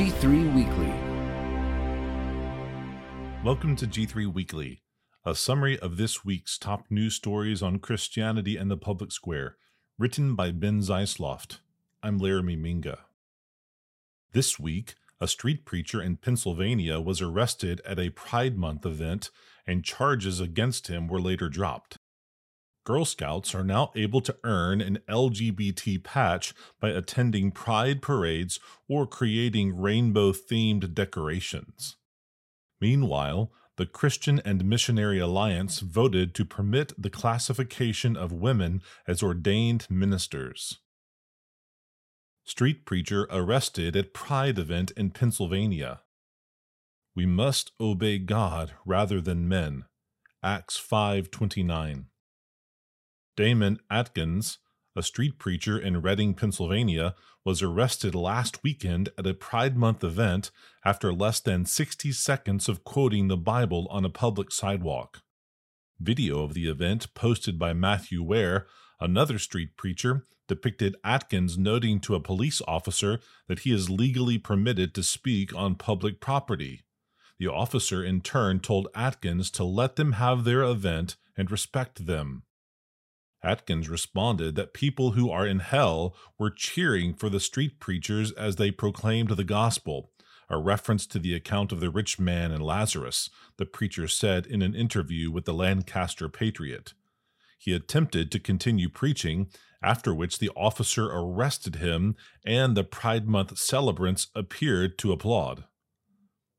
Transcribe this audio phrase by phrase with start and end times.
[0.00, 0.94] G3 Weekly.
[3.44, 4.82] Welcome to G3 Weekly,
[5.26, 9.58] a summary of this week's top news stories on Christianity and the public square,
[9.98, 11.58] written by Ben Zeisloft.
[12.02, 13.00] I'm Laramie Minga.
[14.32, 19.30] This week, a street preacher in Pennsylvania was arrested at a Pride Month event,
[19.66, 21.98] and charges against him were later dropped.
[22.84, 28.58] Girl Scouts are now able to earn an LGBT patch by attending pride parades
[28.88, 31.96] or creating rainbow themed decorations.
[32.80, 39.86] Meanwhile, the Christian and Missionary Alliance voted to permit the classification of women as ordained
[39.88, 40.80] ministers.
[42.44, 46.02] Street preacher arrested at Pride event in Pennsylvania.
[47.14, 49.84] We must obey God rather than men.
[50.42, 52.09] Acts 5:29.
[53.40, 54.58] Damon Atkins,
[54.94, 60.50] a street preacher in Reading, Pennsylvania, was arrested last weekend at a Pride Month event
[60.84, 65.22] after less than 60 seconds of quoting the Bible on a public sidewalk.
[65.98, 68.66] Video of the event posted by Matthew Ware,
[69.00, 74.94] another street preacher, depicted Atkins noting to a police officer that he is legally permitted
[74.94, 76.82] to speak on public property.
[77.38, 82.42] The officer in turn told Atkins to let them have their event and respect them.
[83.42, 88.56] Atkins responded that people who are in hell were cheering for the street preachers as
[88.56, 90.10] they proclaimed the gospel,
[90.48, 94.62] a reference to the account of the rich man and Lazarus, the preacher said in
[94.62, 96.92] an interview with the Lancaster Patriot.
[97.58, 99.48] He attempted to continue preaching,
[99.82, 105.64] after which the officer arrested him and the Pride Month celebrants appeared to applaud.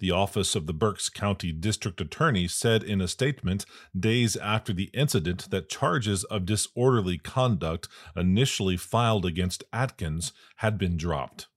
[0.00, 3.66] The office of the Berks County District Attorney said in a statement
[3.98, 10.96] days after the incident that charges of disorderly conduct initially filed against Atkins had been
[10.96, 11.48] dropped.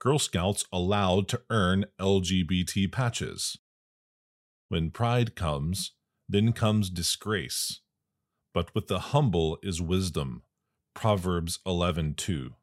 [0.00, 3.58] Girl Scouts allowed to earn LGBT patches.
[4.68, 5.92] When pride comes,
[6.28, 7.80] then comes disgrace.
[8.52, 10.42] But with the humble is wisdom.
[10.94, 12.57] Proverbs 11:2.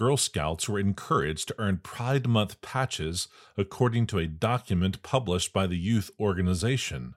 [0.00, 3.28] Girl Scouts were encouraged to earn Pride Month patches
[3.58, 7.16] according to a document published by the youth organization.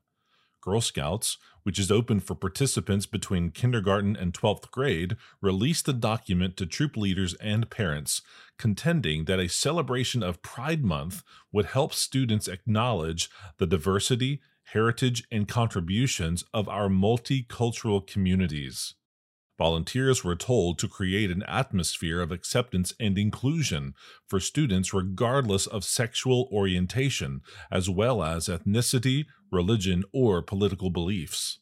[0.60, 6.58] Girl Scouts, which is open for participants between kindergarten and 12th grade, released the document
[6.58, 8.22] to troop leaders and parents,
[8.58, 11.24] contending that a celebration of Pride Month
[11.54, 13.30] would help students acknowledge
[13.60, 14.42] the diversity,
[14.74, 18.96] heritage, and contributions of our multicultural communities.
[19.58, 23.94] Volunteers were told to create an atmosphere of acceptance and inclusion
[24.28, 27.42] for students regardless of sexual orientation,
[27.72, 31.60] as well as ethnicity, religion, or political beliefs.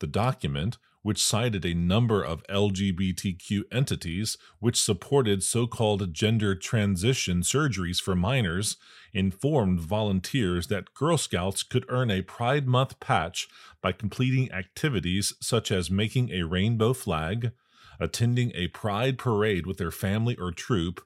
[0.00, 7.42] The document, which cited a number of LGBTQ entities which supported so called gender transition
[7.42, 8.76] surgeries for minors,
[9.12, 13.48] informed volunteers that Girl Scouts could earn a Pride Month patch
[13.80, 17.52] by completing activities such as making a rainbow flag,
[18.00, 21.04] attending a pride parade with their family or troop,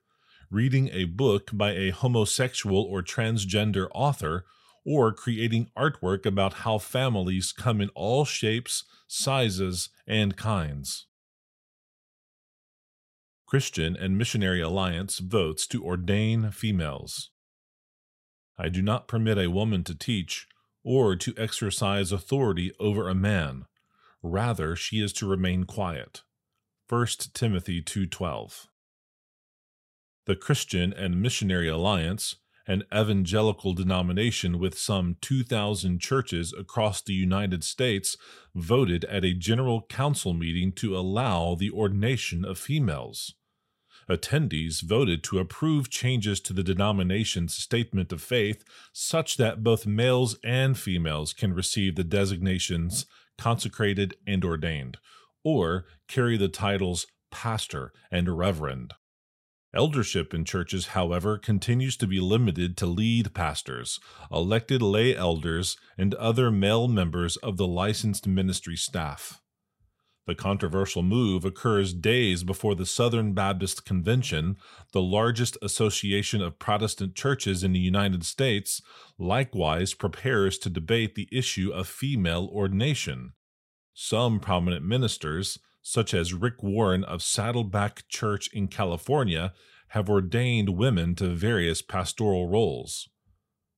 [0.50, 4.44] reading a book by a homosexual or transgender author,
[4.84, 11.06] or creating artwork about how families come in all shapes, sizes, and kinds.
[13.46, 17.30] Christian and Missionary Alliance votes to ordain females.
[18.58, 20.46] I do not permit a woman to teach
[20.82, 23.66] or to exercise authority over a man.
[24.22, 26.22] Rather, she is to remain quiet.
[26.88, 28.68] 1 Timothy 2:12.
[30.26, 32.36] The Christian and Missionary Alliance
[32.66, 38.16] an evangelical denomination with some 2,000 churches across the United States,
[38.54, 43.34] voted at a general council meeting to allow the ordination of females.
[44.08, 50.36] Attendees voted to approve changes to the denomination's statement of faith such that both males
[50.44, 53.06] and females can receive the designations
[53.38, 54.98] consecrated and ordained,
[55.44, 58.92] or carry the titles pastor and reverend.
[59.74, 63.98] Eldership in churches, however, continues to be limited to lead pastors,
[64.30, 69.40] elected lay elders, and other male members of the licensed ministry staff.
[70.26, 74.56] The controversial move occurs days before the Southern Baptist Convention,
[74.92, 78.82] the largest association of Protestant churches in the United States,
[79.18, 83.32] likewise prepares to debate the issue of female ordination.
[83.94, 89.52] Some prominent ministers, such as Rick Warren of Saddleback Church in California,
[89.88, 93.08] have ordained women to various pastoral roles.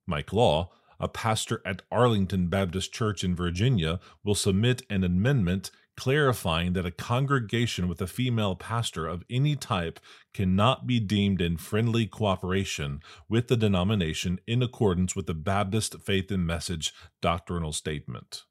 [0.06, 0.70] Mike Law,
[1.00, 6.90] a pastor at Arlington Baptist Church in Virginia will submit an amendment clarifying that a
[6.90, 10.00] congregation with a female pastor of any type
[10.32, 16.30] cannot be deemed in friendly cooperation with the denomination in accordance with the Baptist Faith
[16.30, 18.44] and Message doctrinal statement.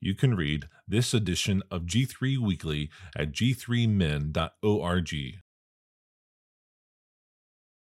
[0.00, 5.14] You can read this edition of G3 Weekly at g3min.org.